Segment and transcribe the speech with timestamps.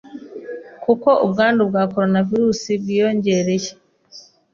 [0.83, 3.69] kuko ubwandu bwa Coronavirus bwiyongereye